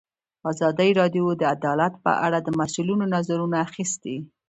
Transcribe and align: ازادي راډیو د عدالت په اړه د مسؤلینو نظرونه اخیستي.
ازادي 0.51 0.89
راډیو 0.99 1.25
د 1.39 1.43
عدالت 1.55 1.93
په 2.05 2.11
اړه 2.25 2.37
د 2.41 2.49
مسؤلینو 2.59 3.05
نظرونه 3.15 3.55
اخیستي. 3.67 4.17